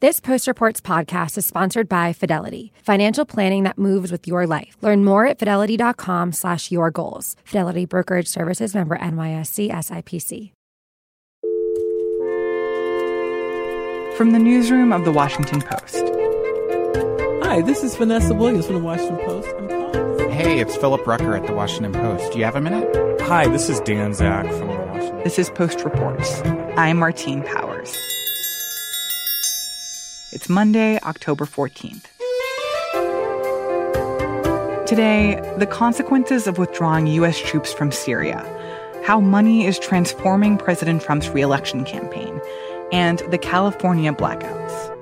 [0.00, 4.78] This Post Reports podcast is sponsored by Fidelity, financial planning that moves with your life.
[4.80, 7.36] Learn more at fidelity.com slash your goals.
[7.44, 10.52] Fidelity Brokerage Services member NYSE SIPC.
[14.16, 16.02] From the newsroom of the Washington Post.
[17.44, 19.48] Hi, this is Vanessa Williams from the Washington Post.
[19.58, 20.30] I'm calling.
[20.30, 22.32] Hey, it's Philip Rucker at the Washington Post.
[22.32, 23.20] Do you have a minute?
[23.20, 25.24] Hi, this is Dan Zak from the Washington.
[25.24, 26.40] This is Post Reports.
[26.78, 27.94] I'm Martine Powers.
[30.32, 32.04] It's Monday, October 14th.
[34.86, 37.36] Today, the consequences of withdrawing U.S.
[37.36, 38.46] troops from Syria,
[39.04, 42.40] how money is transforming President Trump's reelection campaign,
[42.92, 44.96] and the California blackouts.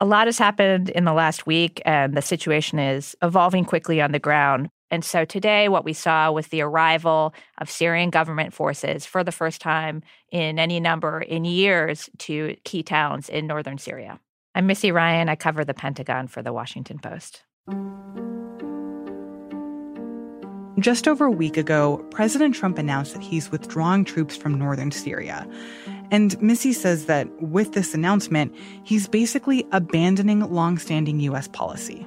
[0.00, 4.10] A lot has happened in the last week, and the situation is evolving quickly on
[4.10, 4.70] the ground.
[4.90, 9.32] And so today, what we saw was the arrival of Syrian government forces for the
[9.32, 14.20] first time in any number in years to key towns in northern Syria.
[14.54, 15.28] I'm Missy Ryan.
[15.28, 17.42] I cover the Pentagon for the Washington Post.
[20.78, 25.48] Just over a week ago, President Trump announced that he's withdrawing troops from northern Syria.
[26.10, 31.48] And Missy says that with this announcement, he's basically abandoning longstanding U.S.
[31.48, 32.06] policy.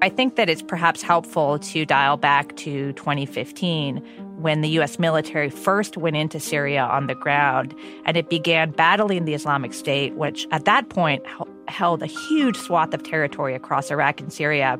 [0.00, 3.96] I think that it's perhaps helpful to dial back to 2015
[4.36, 4.96] when the U.S.
[5.00, 10.14] military first went into Syria on the ground and it began battling the Islamic State,
[10.14, 11.24] which at that point
[11.66, 14.78] held a huge swath of territory across Iraq and Syria.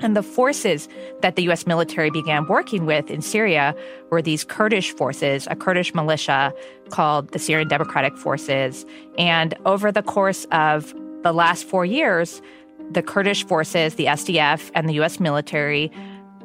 [0.00, 0.88] And the forces
[1.20, 1.66] that the U.S.
[1.66, 3.74] military began working with in Syria
[4.10, 6.54] were these Kurdish forces, a Kurdish militia
[6.88, 8.86] called the Syrian Democratic Forces.
[9.18, 12.40] And over the course of the last four years,
[12.90, 15.20] the Kurdish forces, the SDF, and the U.S.
[15.20, 15.90] military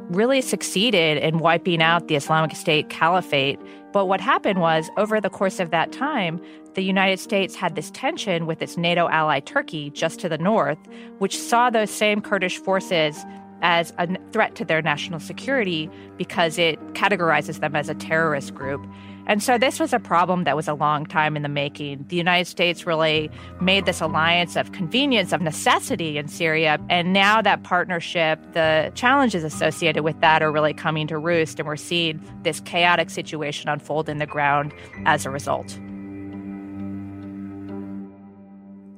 [0.10, 3.60] really succeeded in wiping out the Islamic State caliphate.
[3.94, 6.42] But what happened was, over the course of that time,
[6.74, 10.80] the United States had this tension with its NATO ally Turkey just to the north,
[11.20, 13.24] which saw those same Kurdish forces
[13.62, 18.86] as a threat to their national security because it categorizes them as a terrorist group.
[19.26, 22.06] And so this was a problem that was a long time in the making.
[22.10, 26.78] The United States really made this alliance of convenience, of necessity in Syria.
[26.90, 31.60] And now that partnership, the challenges associated with that are really coming to roost.
[31.60, 34.74] And we're seeing this chaotic situation unfold in the ground
[35.06, 35.80] as a result.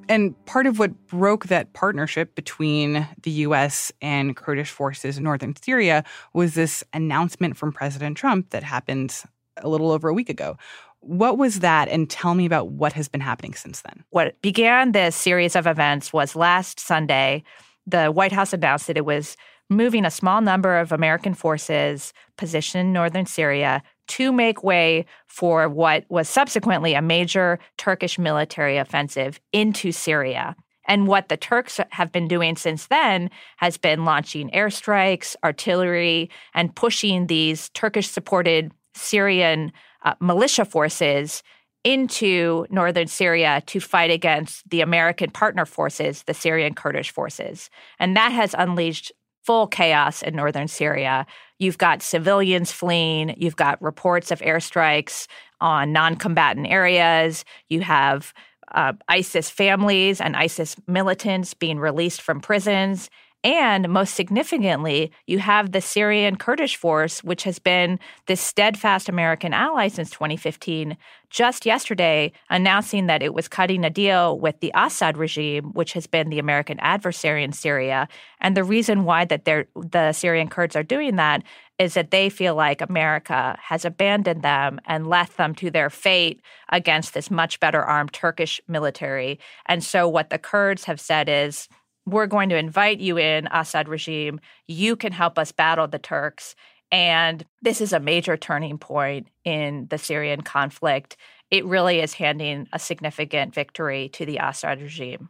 [0.08, 3.92] And part of what broke that partnership between the U.S.
[4.02, 6.04] and Kurdish forces in northern Syria
[6.34, 9.24] was this announcement from President Trump that happened
[9.58, 10.58] a little over a week ago.
[11.00, 11.88] What was that?
[11.88, 14.04] And tell me about what has been happening since then.
[14.10, 17.44] What began this series of events was last Sunday.
[17.86, 19.38] The White House announced that it was
[19.70, 25.68] moving a small number of American forces positioned in northern Syria to make way for
[25.68, 30.56] what was subsequently a major Turkish military offensive into Syria.
[30.88, 36.76] And what the Turks have been doing since then has been launching airstrikes, artillery, and
[36.76, 39.72] pushing these Turkish supported Syrian
[40.04, 41.44] uh, militia forces
[41.84, 47.70] into northern Syria to fight against the American partner forces, the Syrian Kurdish forces.
[48.00, 49.12] And that has unleashed
[49.44, 51.28] full chaos in northern Syria.
[51.60, 55.28] You've got civilians fleeing, you've got reports of airstrikes
[55.62, 58.34] on non combatant areas, you have
[58.74, 63.12] uh, ISIS families and ISIS militants being released from prisons.
[63.46, 69.54] And most significantly, you have the Syrian Kurdish force, which has been this steadfast American
[69.54, 70.98] ally since 2015,
[71.30, 76.08] just yesterday announcing that it was cutting a deal with the Assad regime, which has
[76.08, 78.08] been the American adversary in Syria.
[78.42, 81.44] And the reason why that the Syrian Kurds are doing that
[81.78, 86.42] is that they feel like America has abandoned them and left them to their fate
[86.70, 89.40] against this much better armed Turkish military.
[89.68, 91.70] And so what the Kurds have said is,
[92.06, 94.40] we're going to invite you in, Assad regime.
[94.68, 96.56] You can help us battle the Turks.
[96.92, 101.18] And this is a major turning point in the Syrian conflict.
[101.52, 105.30] It really is handing a significant victory to the Assad regime.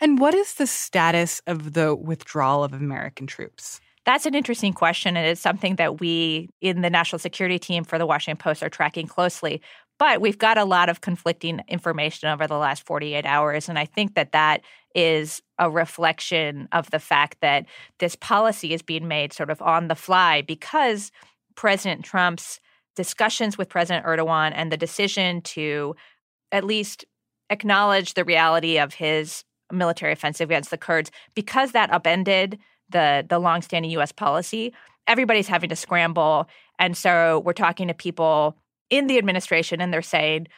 [0.00, 3.80] And what is the status of the withdrawal of American troops?
[4.06, 7.98] That's an interesting question, and it's something that we in the national security team for
[7.98, 9.62] the Washington Post are tracking closely.
[9.98, 13.68] But we've got a lot of conflicting information over the last 48 hours.
[13.68, 14.62] And I think that that
[14.94, 17.66] is a reflection of the fact that
[18.00, 21.10] this policy is being made sort of on the fly because
[21.54, 22.60] President Trump's
[22.96, 25.94] discussions with President Erdogan and the decision to
[26.52, 27.04] at least
[27.50, 32.58] acknowledge the reality of his military offensive against the Kurds, because that upended
[32.90, 34.12] the the longstanding U.S.
[34.12, 34.72] policy,
[35.06, 36.48] everybody's having to scramble.
[36.78, 38.56] And so we're talking to people
[38.90, 40.48] in the administration and they're saying,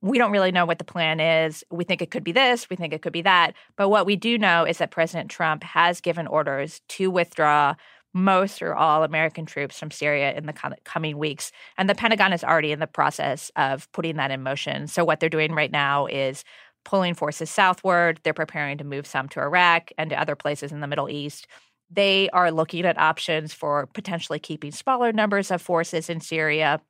[0.00, 1.64] we don't really know what the plan is.
[1.70, 3.54] We think it could be this, we think it could be that.
[3.76, 7.74] But what we do know is that President Trump has given orders to withdraw
[8.14, 10.54] most or all American troops from Syria in the
[10.84, 11.52] coming weeks.
[11.76, 14.86] And the Pentagon is already in the process of putting that in motion.
[14.86, 16.42] So, what they're doing right now is
[16.84, 18.20] pulling forces southward.
[18.22, 21.46] They're preparing to move some to Iraq and to other places in the Middle East.
[21.90, 26.80] They are looking at options for potentially keeping smaller numbers of forces in Syria.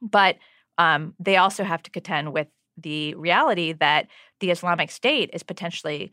[0.00, 0.36] But
[0.78, 4.08] um, they also have to contend with the reality that
[4.40, 6.12] the Islamic State is potentially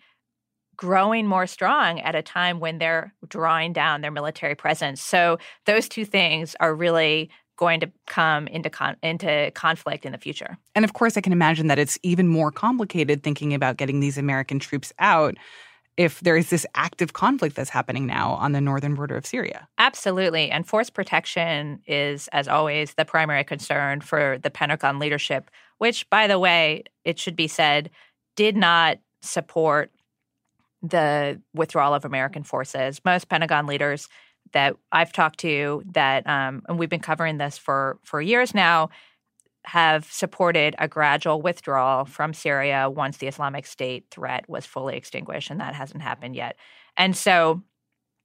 [0.76, 5.02] growing more strong at a time when they're drawing down their military presence.
[5.02, 10.18] So those two things are really going to come into con- into conflict in the
[10.18, 10.58] future.
[10.76, 14.18] And of course, I can imagine that it's even more complicated thinking about getting these
[14.18, 15.36] American troops out
[15.98, 19.68] if there is this active conflict that's happening now on the northern border of Syria.
[19.78, 20.50] Absolutely.
[20.50, 26.28] And force protection is, as always, the primary concern for the Pentagon leadership, which, by
[26.28, 27.90] the way, it should be said,
[28.36, 29.92] did not support
[30.82, 33.02] the withdrawal of American forces.
[33.04, 34.08] Most Pentagon leaders
[34.54, 38.90] that I've talked to that um, and we've been covering this for for years now
[39.70, 45.52] have supported a gradual withdrawal from Syria once the Islamic State threat was fully extinguished,
[45.52, 46.56] and that hasn't happened yet.
[46.98, 47.62] And so,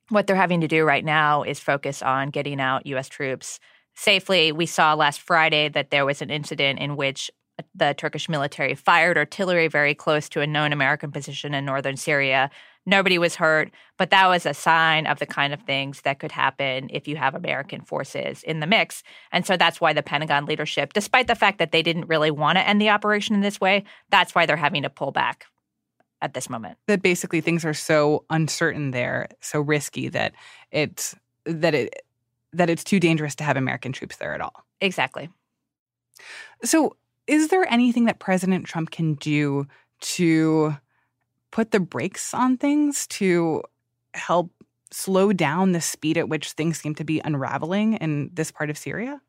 [0.09, 3.09] what they're having to do right now is focus on getting out U.S.
[3.09, 3.61] troops
[3.95, 4.53] safely.
[4.53, 7.31] We saw last Friday that there was an incident in which
[7.75, 12.51] the Turkish military fired artillery very close to a known American position in northern Syria.
[12.87, 16.33] Nobody was hurt, but that was a sign of the kind of things that could
[16.33, 19.03] happen if you have American forces in the mix.
[19.33, 22.59] And so that's why the Pentagon leadership, despite the fact that they didn't really want
[22.59, 25.47] to end the operation in this way, that's why they're having to pull back
[26.21, 26.79] at this moment.
[26.87, 30.35] That basically things are so uncertain there, so risky that
[30.71, 31.15] it's
[31.47, 32.03] that it
[32.53, 34.65] that it's too dangerous to have American troops there at all.
[34.81, 35.29] Exactly.
[36.63, 36.97] So
[37.27, 39.67] is there anything that President Trump can do
[40.01, 40.77] to
[41.55, 43.63] put the brakes on things to
[44.13, 44.51] help
[44.91, 48.77] slow down the speed at which things seem to be unraveling in this part of
[48.77, 49.21] Syria?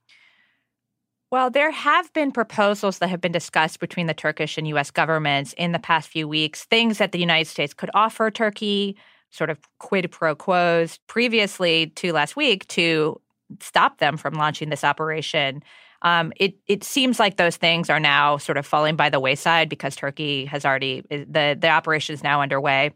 [1.31, 4.89] Well, there have been proposals that have been discussed between the Turkish and U.S.
[4.89, 8.97] governments in the past few weeks, things that the United States could offer Turkey,
[9.29, 13.21] sort of quid pro quos previously to last week to
[13.59, 15.61] stop them from launching this operation.
[16.05, 19.67] Um, it it seems like those things are now sort of falling by the wayside
[19.69, 22.91] because Turkey has already the the operation is now underway.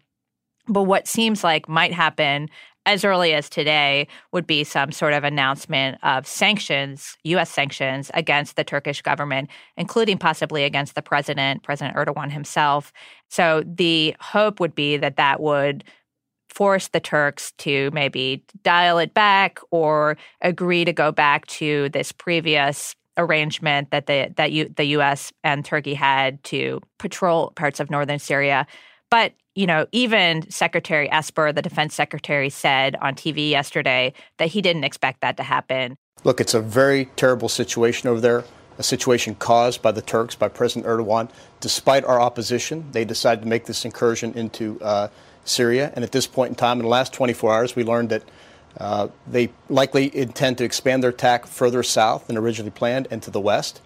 [0.68, 2.50] But what seems like might happen
[2.86, 7.50] as early as today would be some sort of announcement of sanctions, U.S.
[7.50, 12.94] sanctions against the Turkish government, including possibly against the president, President Erdogan himself.
[13.28, 15.84] So the hope would be that that would
[16.50, 22.12] force the Turks to maybe dial it back or agree to go back to this
[22.12, 25.32] previous arrangement that the that you, the U.S.
[25.44, 28.66] and Turkey had to patrol parts of northern Syria.
[29.12, 34.62] But you know, even Secretary Esper, the defense secretary, said on TV yesterday that he
[34.62, 35.98] didn't expect that to happen.
[36.24, 38.46] Look, it's a very terrible situation over there,
[38.78, 41.30] a situation caused by the Turks, by President Erdogan.
[41.60, 45.10] Despite our opposition, they decided to make this incursion into uh,
[45.46, 45.92] Syria.
[45.96, 48.24] And at this point in time, in the last 24 hours, we learned that
[48.78, 53.32] uh, they likely intend to expand their attack further south than originally planned and to
[53.32, 53.82] the west.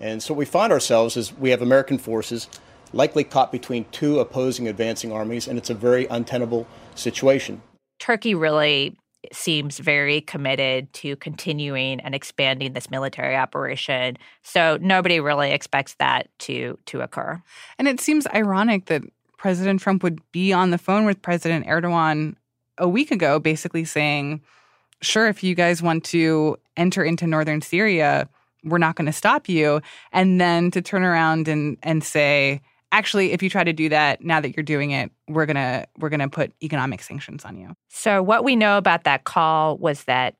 [0.00, 2.48] And so what we find ourselves is we have American forces
[2.92, 7.60] likely caught between two opposing advancing armies, and it's a very untenable situation.
[7.98, 8.96] Turkey really
[9.32, 14.16] seems very committed to continuing and expanding this military operation.
[14.42, 17.42] So nobody really expects that to to occur.
[17.78, 19.02] And it seems ironic that
[19.36, 22.36] President Trump would be on the phone with President Erdogan
[22.78, 24.40] a week ago, basically saying,
[25.02, 28.28] sure, if you guys want to enter into northern Syria,
[28.64, 29.80] we're not going to stop you.
[30.12, 32.60] And then to turn around and, and say,
[32.92, 36.08] actually, if you try to do that, now that you're doing it, we're gonna we're
[36.08, 37.74] gonna put economic sanctions on you.
[37.88, 40.36] So what we know about that call was that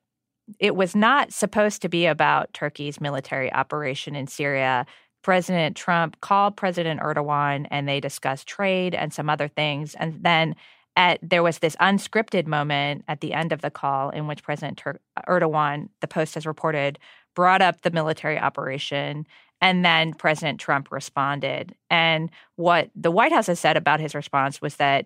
[0.59, 4.85] it was not supposed to be about Turkey's military operation in Syria.
[5.21, 9.93] President Trump called President Erdogan and they discussed trade and some other things.
[9.95, 10.55] And then
[10.99, 14.77] at, there was this unscripted moment at the end of the call in which President
[14.77, 16.99] Tur- uh, Erdogan, the Post has reported,
[17.35, 19.25] brought up the military operation.
[19.61, 21.73] And then President Trump responded.
[21.89, 25.05] And what the White House has said about his response was that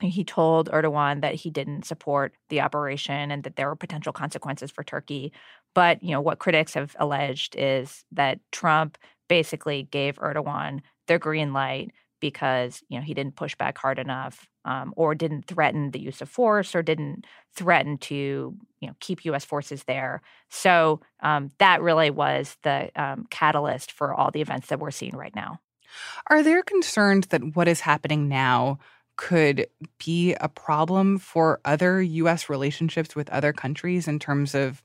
[0.00, 4.70] he told Erdogan that he didn't support the operation and that there were potential consequences
[4.70, 5.32] for Turkey.
[5.74, 8.96] But you know what critics have alleged is that Trump
[9.28, 11.90] basically gave Erdogan the green light
[12.20, 16.20] because you know he didn't push back hard enough um, or didn't threaten the use
[16.20, 19.44] of force or didn't threaten to you know keep U.S.
[19.44, 20.22] forces there.
[20.48, 25.16] So um, that really was the um, catalyst for all the events that we're seeing
[25.16, 25.60] right now.
[26.28, 28.78] Are there concerns that what is happening now
[29.16, 29.66] could
[30.04, 32.48] be a problem for other U.S.
[32.48, 34.82] relationships with other countries in terms of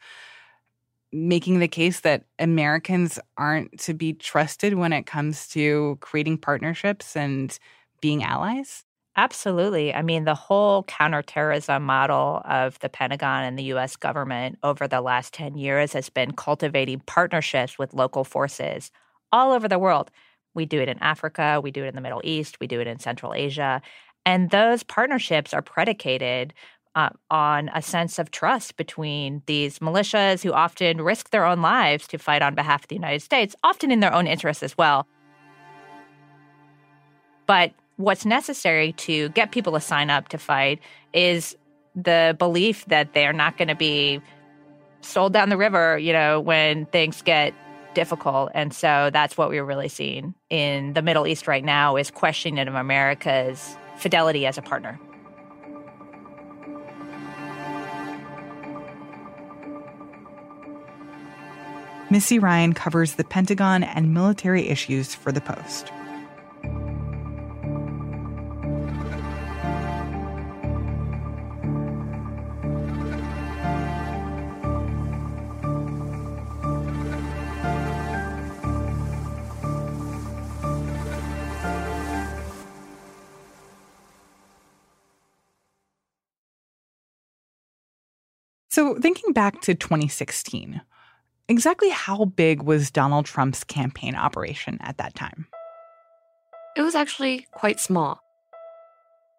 [1.16, 7.16] making the case that Americans aren't to be trusted when it comes to creating partnerships
[7.16, 7.58] and
[8.02, 8.84] being allies?
[9.18, 9.94] Absolutely.
[9.94, 15.00] I mean, the whole counterterrorism model of the Pentagon and the US government over the
[15.02, 18.92] last 10 years has been cultivating partnerships with local forces
[19.32, 20.12] all over the world.
[20.54, 22.88] We do it in Africa, we do it in the Middle East, we do it
[22.88, 23.82] in Central Asia.
[24.26, 26.54] And those partnerships are predicated
[26.96, 32.08] uh, on a sense of trust between these militias who often risk their own lives
[32.08, 35.06] to fight on behalf of the United States, often in their own interests as well.
[37.46, 40.80] But what's necessary to get people to sign up to fight
[41.14, 41.56] is
[41.96, 44.22] the belief that they're not going to be
[45.02, 47.54] sold down the river, you know, when things get
[47.94, 48.52] difficult.
[48.54, 52.68] And so that's what we're really seeing in the Middle East right now is questioning
[52.68, 55.00] of America's fidelity as a partner.
[62.12, 65.92] Missy Ryan covers the Pentagon and military issues for The Post.
[88.76, 90.82] So, thinking back to 2016,
[91.48, 95.48] exactly how big was Donald Trump's campaign operation at that time?
[96.76, 98.20] It was actually quite small.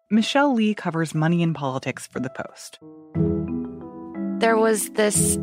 [0.09, 2.79] Michelle Lee covers money and politics for The Post.
[4.39, 5.37] There was this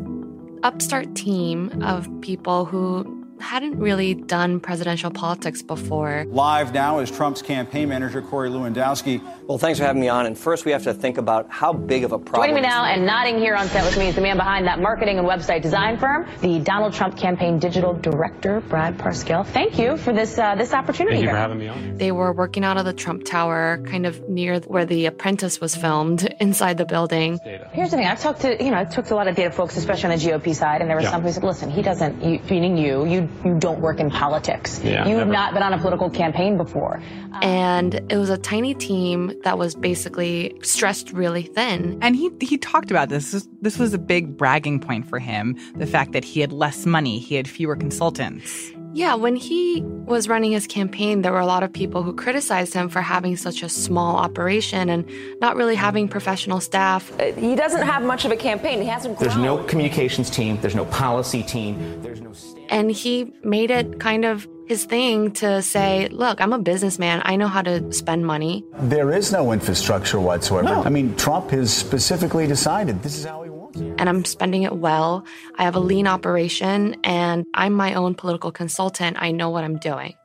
[0.63, 6.25] upstart team of people who hadn't really done presidential politics before.
[6.29, 9.21] Live now is Trump's campaign manager, Corey Lewandowski.
[9.47, 10.25] Well, thanks for having me on.
[10.25, 12.49] And first, we have to think about how big of a problem.
[12.49, 14.79] Joining me now and nodding here on set with me is the man behind that
[14.79, 19.45] marketing and website design firm, the Donald Trump campaign digital director, Brad Parscale.
[19.45, 21.17] Thank you for this uh, this opportunity.
[21.17, 21.35] Thank you here.
[21.35, 21.97] for having me on.
[21.97, 25.75] They were working out of the Trump Tower, kind of near where The Apprentice was
[25.75, 27.39] filmed, inside the building.
[27.43, 27.69] Data.
[27.73, 28.07] Here's the thing.
[28.07, 30.17] I've talked to, you know, I talked to a lot of data folks, especially on
[30.19, 31.11] the GOP side, and there were Yeah.
[31.11, 34.81] some who said, listen, he doesn't, you, meaning you, you, you don't work in politics.
[34.83, 37.01] Yeah, you have not been on a political campaign before.
[37.33, 41.99] Um, and it was a tiny team that was basically stressed really thin.
[42.01, 43.31] And he he talked about this.
[43.31, 43.47] this.
[43.61, 47.17] This was a big bragging point for him, the fact that he had less money,
[47.19, 48.71] he had fewer consultants.
[48.95, 52.73] Yeah, when he was running his campaign, there were a lot of people who criticized
[52.73, 55.05] him for having such a small operation and
[55.41, 57.11] not really having professional staff.
[57.35, 58.81] He doesn't have much of a campaign.
[58.81, 59.27] He hasn't grown.
[59.27, 62.31] There's no communications team, there's no policy team, there's no
[62.69, 67.21] And he made it kind of his thing to say, look, I'm a businessman.
[67.25, 68.63] I know how to spend money.
[68.79, 70.69] There is no infrastructure whatsoever.
[70.69, 70.83] No.
[70.83, 73.54] I mean, Trump has specifically decided this is how he wants it.
[73.75, 75.25] And I'm spending it well.
[75.57, 79.17] I have a lean operation and I'm my own political consultant.
[79.19, 80.15] I know what I'm doing.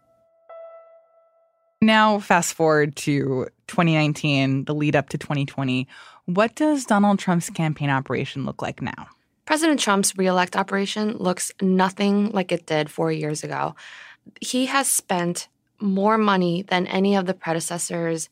[1.83, 5.89] Now, fast forward to 2019, the lead up to 2020.
[6.27, 9.09] What does Donald Trump's campaign operation look like now?
[9.47, 13.75] President Trump's reelect operation looks nothing like it did four years ago.
[14.41, 15.49] He has spent
[15.81, 18.29] more money than any of the predecessors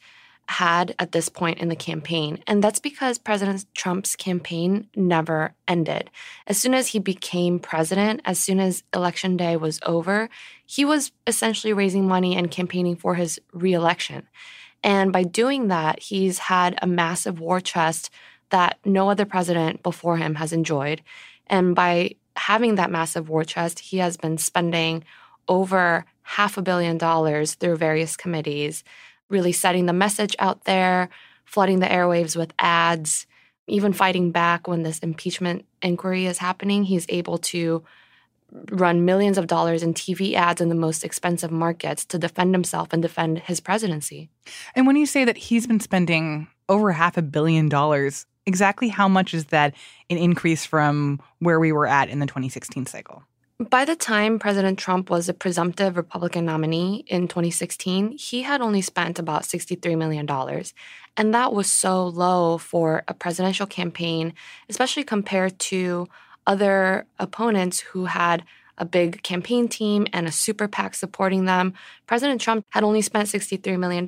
[0.48, 2.42] had at this point in the campaign.
[2.46, 6.10] And that's because President Trump's campaign never ended.
[6.46, 10.30] As soon as he became president, as soon as election day was over,
[10.64, 14.26] he was essentially raising money and campaigning for his reelection.
[14.82, 18.10] And by doing that, he's had a massive war chest
[18.50, 21.02] that no other president before him has enjoyed.
[21.46, 25.04] And by having that massive war chest, he has been spending
[25.46, 28.84] over half a billion dollars through various committees,
[29.28, 31.08] really setting the message out there,
[31.44, 33.26] flooding the airwaves with ads,
[33.66, 36.84] even fighting back when this impeachment inquiry is happening.
[36.84, 37.84] He's able to
[38.70, 42.88] run millions of dollars in TV ads in the most expensive markets to defend himself
[42.92, 44.30] and defend his presidency.
[44.74, 49.08] And when you say that he's been spending over half a billion dollars, exactly how
[49.08, 49.74] much is that
[50.08, 53.22] an increase from where we were at in the 2016 cycle?
[53.58, 58.80] By the time President Trump was a presumptive Republican nominee in 2016, he had only
[58.82, 60.28] spent about $63 million.
[61.16, 64.32] And that was so low for a presidential campaign,
[64.68, 66.06] especially compared to
[66.46, 68.44] other opponents who had
[68.78, 71.74] a big campaign team and a super PAC supporting them.
[72.06, 74.06] President Trump had only spent $63 million,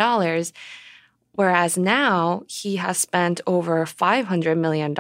[1.33, 4.93] whereas now he has spent over $500 million,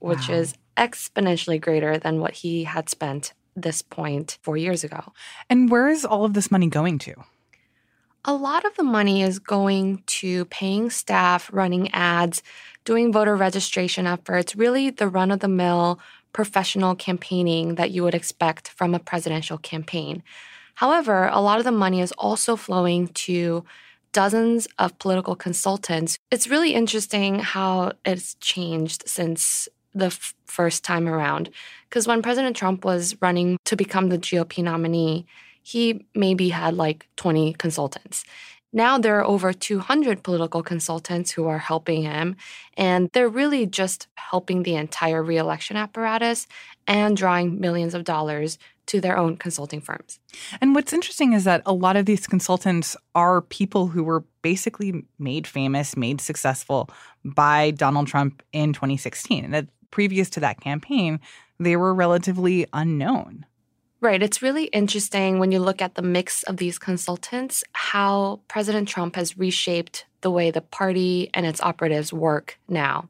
[0.00, 0.34] which wow.
[0.34, 5.12] is exponentially greater than what he had spent this point four years ago.
[5.50, 7.14] And where is all of this money going to?
[8.24, 12.42] A lot of the money is going to paying staff, running ads,
[12.84, 16.00] doing voter registration efforts, really the run of the mill
[16.32, 20.22] professional campaigning that you would expect from a presidential campaign.
[20.74, 23.64] However, a lot of the money is also flowing to
[24.12, 26.18] dozens of political consultants.
[26.30, 31.50] It's really interesting how it's changed since the f- first time around.
[31.88, 35.26] Because when President Trump was running to become the GOP nominee,
[35.62, 38.24] he maybe had like 20 consultants.
[38.72, 42.36] Now there are over 200 political consultants who are helping him,
[42.76, 46.46] and they're really just helping the entire reelection apparatus
[46.86, 50.20] and drawing millions of dollars to their own consulting firms.
[50.60, 55.04] And what's interesting is that a lot of these consultants are people who were basically
[55.18, 56.88] made famous, made successful
[57.24, 59.44] by Donald Trump in 2016.
[59.44, 61.18] And previous to that campaign,
[61.58, 63.46] they were relatively unknown.
[64.02, 64.22] Right.
[64.22, 69.16] It's really interesting when you look at the mix of these consultants, how President Trump
[69.16, 73.08] has reshaped the way the party and its operatives work now.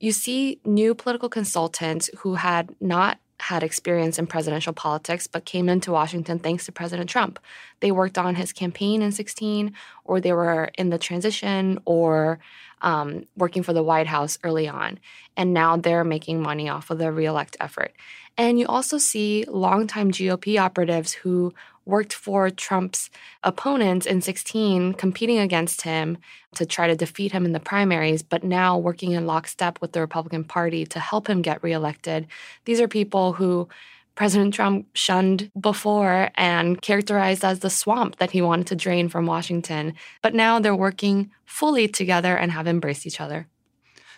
[0.00, 5.68] You see new political consultants who had not had experience in presidential politics but came
[5.68, 7.38] into Washington thanks to President Trump.
[7.80, 9.72] They worked on his campaign in 16,
[10.04, 12.38] or they were in the transition or
[12.82, 14.98] um, working for the White House early on.
[15.36, 17.92] And now they're making money off of the reelect effort.
[18.36, 21.52] And you also see longtime GOP operatives who
[21.88, 23.10] worked for Trump's
[23.42, 26.18] opponents in 16, competing against him
[26.54, 30.00] to try to defeat him in the primaries, but now working in lockstep with the
[30.00, 32.26] Republican Party to help him get reelected.
[32.66, 33.68] These are people who
[34.14, 39.26] President Trump shunned before and characterized as the swamp that he wanted to drain from
[39.26, 39.94] Washington.
[40.22, 43.46] But now they're working fully together and have embraced each other.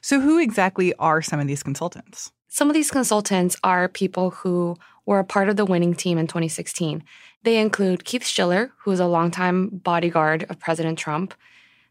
[0.01, 2.33] So, who exactly are some of these consultants?
[2.49, 4.77] Some of these consultants are people who
[5.11, 7.03] were a part of the winning team in 2016.
[7.43, 11.35] They include Keith Schiller, who is a longtime bodyguard of President Trump,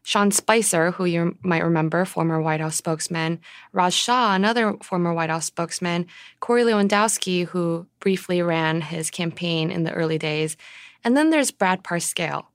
[0.02, 3.38] Sean Spicer, who you might remember, former White House spokesman,
[3.74, 6.06] Raj Shah, another former White House spokesman,
[6.40, 10.56] Corey Lewandowski, who briefly ran his campaign in the early days,
[11.04, 12.46] and then there's Brad Parscale,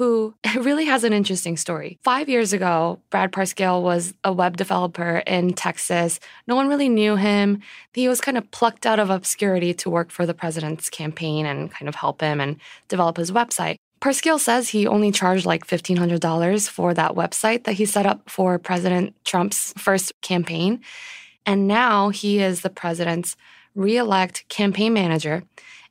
[0.00, 1.98] who really has an interesting story.
[2.02, 6.18] Five years ago, Brad Parscale was a web developer in Texas.
[6.46, 7.60] No one really knew him.
[7.92, 11.70] He was kind of plucked out of obscurity to work for the president's campaign and
[11.70, 12.56] kind of help him and
[12.88, 13.76] develop his website.
[14.00, 18.58] Parscale says he only charged like $1,500 for that website that he set up for
[18.58, 20.80] President Trump's first campaign.
[21.44, 23.36] And now he is the president's
[23.74, 25.42] reelect campaign manager.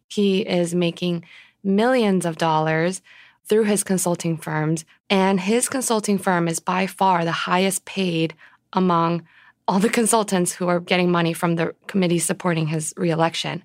[0.07, 1.25] He is making
[1.63, 3.03] millions of dollars
[3.49, 4.85] through his consulting firms.
[5.09, 8.35] And his consulting firm is by far the highest paid
[8.71, 9.23] among
[9.67, 13.63] all the consultants who are getting money from the committee supporting his reelection.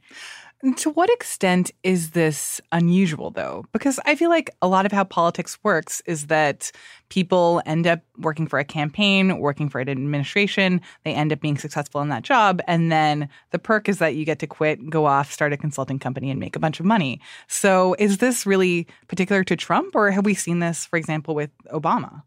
[0.77, 3.67] To what extent is this unusual, though?
[3.73, 6.73] Because I feel like a lot of how politics works is that
[7.11, 11.59] people end up working for a campaign, working for an administration, they end up being
[11.59, 15.05] successful in that job, and then the perk is that you get to quit, go
[15.05, 17.21] off, start a consulting company, and make a bunch of money.
[17.47, 21.51] So is this really particular to Trump, or have we seen this, for example, with
[21.73, 22.23] Obama?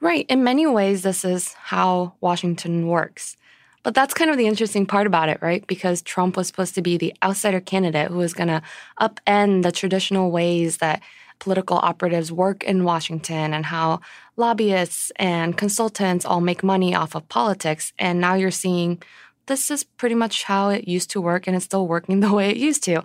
[0.00, 0.26] Right.
[0.28, 3.38] In many ways, this is how Washington works.
[3.82, 5.66] But that's kind of the interesting part about it, right?
[5.66, 8.62] Because Trump was supposed to be the outsider candidate who was going to
[9.00, 11.02] upend the traditional ways that
[11.38, 14.00] political operatives work in Washington and how
[14.36, 17.92] lobbyists and consultants all make money off of politics.
[17.98, 19.02] And now you're seeing
[19.46, 22.50] this is pretty much how it used to work and it's still working the way
[22.50, 23.02] it used to.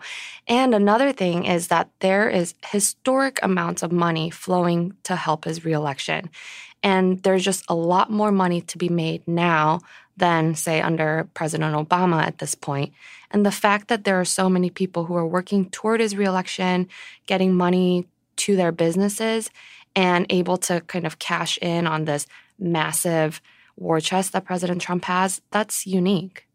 [0.47, 5.65] And another thing is that there is historic amounts of money flowing to help his
[5.65, 6.29] reelection.
[6.83, 9.79] And there's just a lot more money to be made now
[10.17, 12.93] than, say, under President Obama at this point.
[13.31, 16.87] And the fact that there are so many people who are working toward his reelection,
[17.27, 19.49] getting money to their businesses,
[19.95, 22.27] and able to kind of cash in on this
[22.59, 23.41] massive
[23.77, 26.47] war chest that President Trump has, that's unique.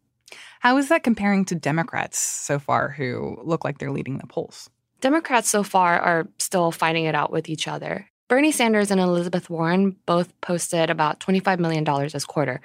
[0.59, 4.69] How is that comparing to Democrats so far who look like they're leading the polls?
[5.01, 8.07] Democrats so far are still fighting it out with each other.
[8.27, 12.61] Bernie Sanders and Elizabeth Warren both posted about $25 million this quarter.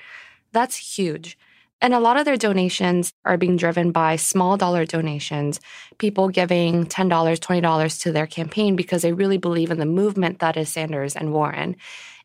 [0.57, 1.37] That's huge.
[1.83, 5.61] And a lot of their donations are being driven by small dollar donations,
[5.99, 10.57] people giving $10, $20 to their campaign because they really believe in the movement that
[10.57, 11.77] is Sanders and Warren.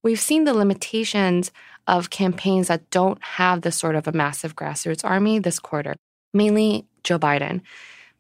[0.02, 1.52] We've seen the limitations
[1.88, 5.96] of campaigns that don't have this sort of a massive grassroots army this quarter,
[6.34, 7.60] mainly Joe Biden.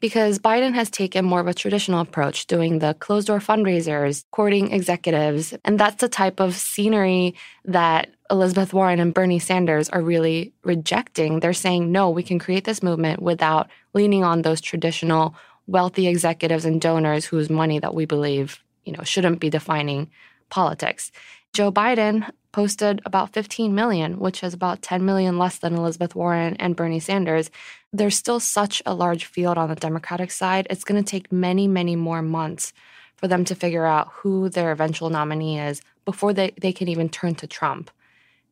[0.01, 4.71] because Biden has taken more of a traditional approach, doing the closed door fundraisers, courting
[4.71, 5.53] executives.
[5.63, 11.41] And that's the type of scenery that Elizabeth Warren and Bernie Sanders are really rejecting.
[11.41, 15.35] They're saying, no, we can create this movement without leaning on those traditional
[15.67, 20.09] wealthy executives and donors whose money that we believe, you know, shouldn't be defining
[20.49, 21.11] politics.
[21.53, 26.55] Joe Biden posted about 15 million, which is about 10 million less than Elizabeth Warren
[26.57, 27.51] and Bernie Sanders.
[27.91, 30.67] There's still such a large field on the Democratic side.
[30.69, 32.71] It's going to take many, many more months
[33.17, 37.09] for them to figure out who their eventual nominee is before they, they can even
[37.09, 37.91] turn to Trump.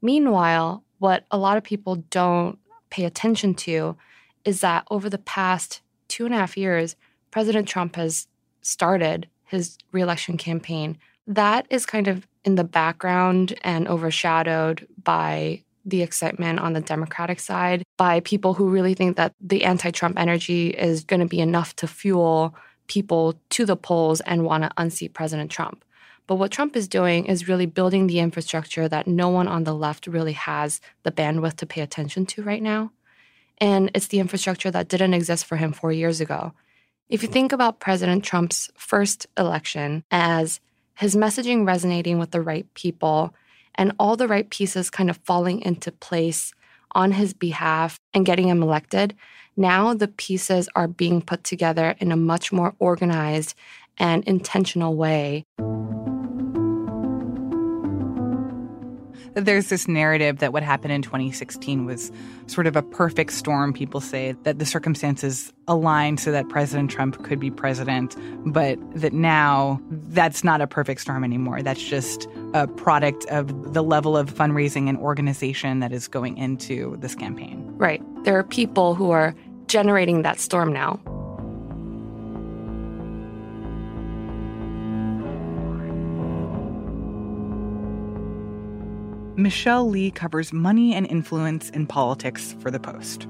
[0.01, 2.57] Meanwhile, what a lot of people don't
[2.89, 3.97] pay attention to
[4.45, 6.95] is that over the past two and a half years,
[7.31, 8.27] President Trump has
[8.61, 10.97] started his reelection campaign.
[11.27, 17.39] That is kind of in the background and overshadowed by the excitement on the Democratic
[17.39, 21.39] side, by people who really think that the anti Trump energy is going to be
[21.39, 22.55] enough to fuel
[22.87, 25.83] people to the polls and want to unseat President Trump.
[26.29, 29.73] But what Trump is doing is really building the infrastructure that no one on the
[29.73, 32.91] left really has the bandwidth to pay attention to right now.
[33.57, 36.53] And it's the infrastructure that didn't exist for him four years ago.
[37.09, 40.59] If you think about President Trump's first election as
[40.99, 43.33] his messaging resonating with the right people
[43.73, 46.53] and all the right pieces kind of falling into place
[46.91, 49.15] on his behalf and getting him elected,
[49.57, 53.55] now the pieces are being put together in a much more organized
[53.97, 55.43] and intentional way.
[59.33, 62.11] There's this narrative that what happened in 2016 was
[62.47, 63.73] sort of a perfect storm.
[63.73, 68.15] People say that the circumstances aligned so that President Trump could be president,
[68.45, 71.61] but that now that's not a perfect storm anymore.
[71.61, 76.97] That's just a product of the level of fundraising and organization that is going into
[76.97, 77.63] this campaign.
[77.77, 78.01] Right.
[78.23, 79.35] There are people who are
[79.67, 80.99] generating that storm now.
[89.39, 93.25] Michelle Lee covers money and influence in politics for The Post.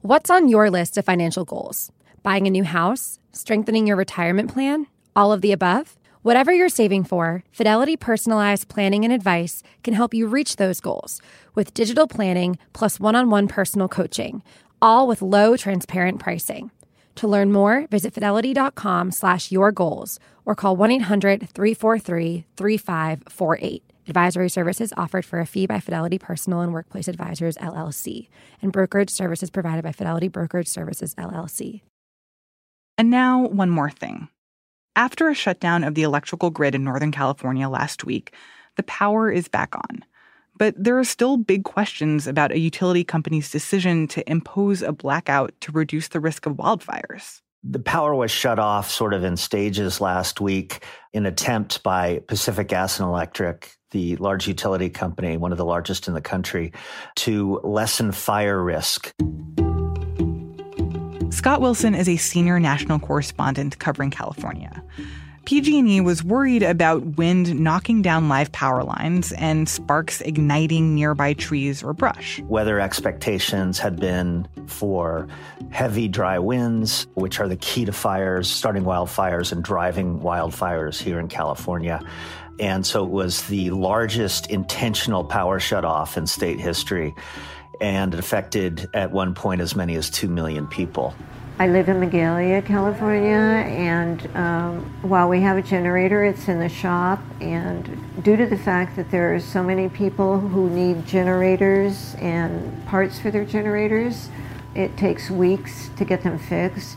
[0.00, 1.92] What's on your list of financial goals?
[2.24, 3.20] Buying a new house?
[3.30, 4.88] Strengthening your retirement plan?
[5.14, 5.96] All of the above?
[6.22, 11.20] Whatever you're saving for, Fidelity Personalized Planning and Advice can help you reach those goals
[11.56, 14.44] with digital planning plus one on one personal coaching,
[14.80, 16.70] all with low, transparent pricing.
[17.16, 23.82] To learn more, visit fidelity.com slash your goals or call 1 800 343 3548.
[24.06, 28.28] Advisory services offered for a fee by Fidelity Personal and Workplace Advisors, LLC,
[28.60, 31.80] and brokerage services provided by Fidelity Brokerage Services, LLC.
[32.96, 34.28] And now, one more thing.
[34.94, 38.34] After a shutdown of the electrical grid in Northern California last week,
[38.76, 40.04] the power is back on.
[40.58, 45.54] But there are still big questions about a utility company's decision to impose a blackout
[45.62, 47.40] to reduce the risk of wildfires.
[47.64, 52.68] The power was shut off sort of in stages last week in attempt by Pacific
[52.68, 56.72] Gas and Electric, the large utility company, one of the largest in the country,
[57.16, 59.14] to lessen fire risk.
[61.32, 64.84] Scott Wilson is a senior national correspondent covering California.
[65.46, 71.82] PG&E was worried about wind knocking down live power lines and sparks igniting nearby trees
[71.82, 72.40] or brush.
[72.42, 75.26] Weather expectations had been for
[75.70, 81.18] heavy dry winds, which are the key to fires, starting wildfires and driving wildfires here
[81.18, 82.04] in California.
[82.60, 87.14] And so it was the largest intentional power shutoff in state history
[87.82, 91.14] and it affected at one point as many as 2 million people.
[91.58, 96.68] I live in Magalia, California, and um, while we have a generator, it's in the
[96.68, 97.20] shop.
[97.40, 97.84] And
[98.22, 103.18] due to the fact that there are so many people who need generators and parts
[103.18, 104.30] for their generators,
[104.74, 106.96] it takes weeks to get them fixed.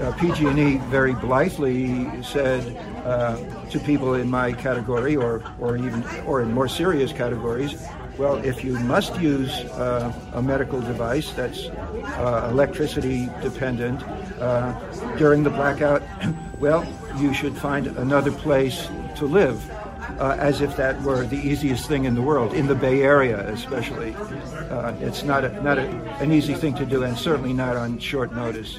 [0.00, 6.42] Uh, PG&E very blithely said uh, to people in my category, or, or even or
[6.42, 7.74] in more serious categories,
[8.18, 14.02] well, if you must use uh, a medical device that's uh, electricity dependent
[14.40, 14.72] uh,
[15.16, 16.02] during the blackout,
[16.58, 16.86] well,
[17.18, 19.62] you should find another place to live.
[20.18, 23.48] Uh, as if that were the easiest thing in the world, in the Bay Area
[23.48, 24.14] especially.
[24.14, 25.86] Uh, it's not, a, not a,
[26.20, 28.78] an easy thing to do, and certainly not on short notice.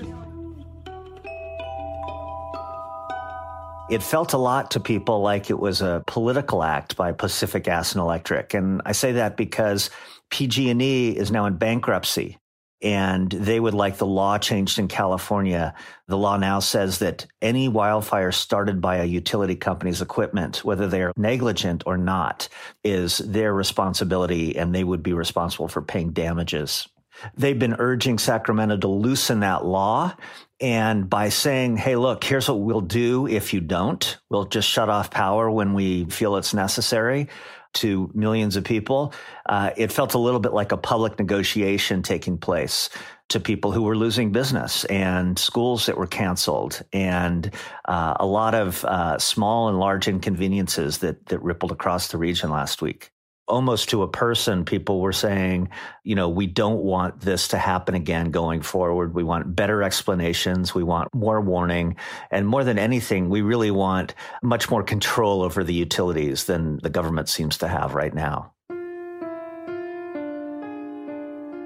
[3.93, 7.93] It felt a lot to people like it was a political act by Pacific Gas
[7.93, 8.56] and Electric.
[8.56, 9.91] And I say that because
[10.32, 12.39] PG&E is now in bankruptcy.
[12.84, 15.73] and they would like the law changed in California.
[16.08, 21.01] The law now says that any wildfire started by a utility company's equipment, whether they
[21.01, 22.49] are negligent or not,
[22.84, 26.89] is their responsibility and they would be responsible for paying damages.
[27.36, 30.15] They've been urging Sacramento to loosen that law.
[30.59, 34.89] And by saying, hey, look, here's what we'll do if you don't, we'll just shut
[34.89, 37.27] off power when we feel it's necessary
[37.73, 39.13] to millions of people,
[39.47, 42.89] uh, it felt a little bit like a public negotiation taking place
[43.29, 47.51] to people who were losing business and schools that were canceled and
[47.86, 52.51] uh, a lot of uh, small and large inconveniences that that rippled across the region
[52.51, 53.12] last week
[53.47, 55.69] almost to a person, people were saying,
[56.03, 59.13] you know, we don't want this to happen again going forward.
[59.13, 60.73] We want better explanations.
[60.73, 61.97] We want more warning.
[62.32, 66.89] And more than anything, we really want much more control over the utilities than the
[66.89, 68.53] government seems to have right now.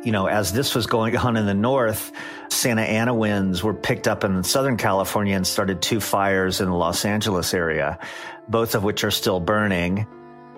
[0.03, 2.11] You know, as this was going on in the north,
[2.49, 6.75] Santa Ana winds were picked up in Southern California and started two fires in the
[6.75, 7.99] Los Angeles area,
[8.47, 10.07] both of which are still burning.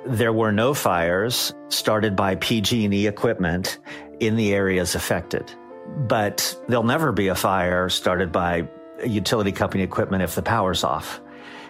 [0.06, 3.80] There were no fires started by PG&E equipment
[4.20, 5.52] in the areas affected.
[5.88, 8.68] But there'll never be a fire started by
[9.06, 11.22] utility company equipment if the power's off.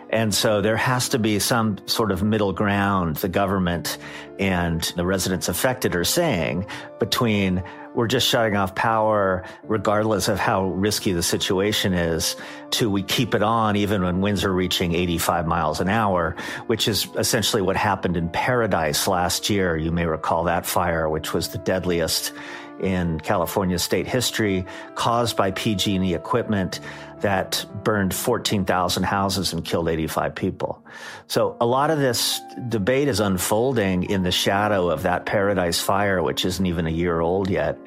[0.10, 4.00] And so there has to be some sort of middle ground the government
[4.40, 6.66] and the residents affected are saying
[7.00, 7.64] between
[7.94, 12.36] we're just shutting off power regardless of how risky the situation is
[12.72, 16.36] to we keep it on even when winds are reaching 85 miles an hour,
[16.68, 19.76] which is essentially what happened in Paradise last year.
[19.76, 22.34] You may recall that fire, which was the deadliest
[22.80, 26.80] in California state history caused by PG&E equipment
[27.22, 30.84] that burned 14,000 houses and killed 85 people.
[31.28, 36.22] So a lot of this debate is unfolding in the shadow of that Paradise fire,
[36.24, 37.78] which isn't even a year old yet.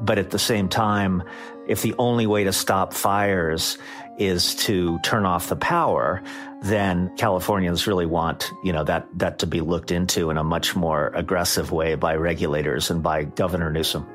[0.00, 1.22] But at the same time,
[1.68, 3.78] if the only way to stop fires
[4.18, 6.22] is to turn off the power,
[6.62, 10.76] then Californians really want, you know, that, that to be looked into in a much
[10.76, 14.06] more aggressive way by regulators and by Governor Newsom.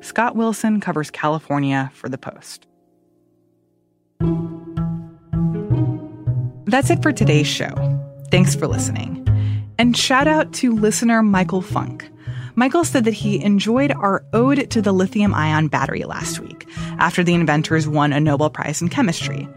[0.00, 2.66] Scott Wilson covers California for The Post.
[6.66, 7.74] That's it for today's show.
[8.30, 9.26] Thanks for listening.
[9.78, 12.10] And shout out to listener Michael Funk.
[12.56, 16.66] Michael said that he enjoyed our ode to the lithium ion battery last week
[16.98, 19.48] after the inventors won a Nobel Prize in chemistry.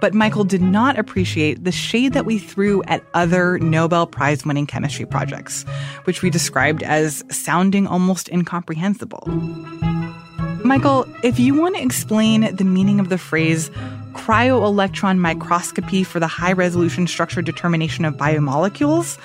[0.00, 4.66] But Michael did not appreciate the shade that we threw at other Nobel Prize winning
[4.66, 5.64] chemistry projects,
[6.04, 9.26] which we described as sounding almost incomprehensible.
[10.64, 13.70] Michael, if you want to explain the meaning of the phrase
[14.12, 19.18] cryo-electron microscopy for the high resolution structure determination of biomolecules,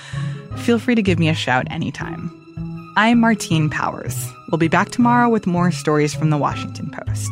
[0.58, 2.32] feel free to give me a shout anytime.
[2.96, 4.32] I'm Martine Powers.
[4.52, 7.32] We'll be back tomorrow with more stories from the Washington Post.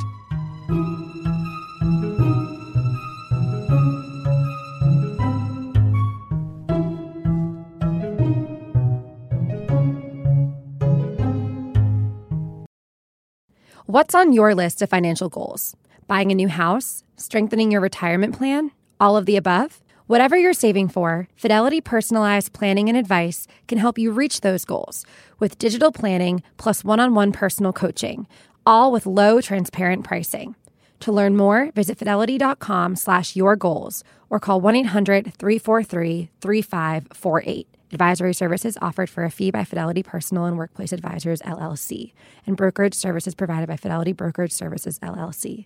[13.94, 15.76] What's on your list of financial goals?
[16.08, 17.04] Buying a new house?
[17.18, 18.72] Strengthening your retirement plan?
[19.02, 19.82] All of the above?
[20.08, 25.06] Whatever you're saving for, Fidelity Personalized Planning and Advice can help you reach those goals
[25.40, 28.28] with digital planning plus one on one personal coaching,
[28.66, 30.56] all with low, transparent pricing.
[31.02, 37.71] To learn more, visit fidelity.com slash your goals or call 1 800 343 3548.
[37.92, 42.14] Advisory services offered for a fee by Fidelity Personal and Workplace Advisors LLC,
[42.48, 45.66] and brokerage services provided by Fidelity Brokerage Services LLC.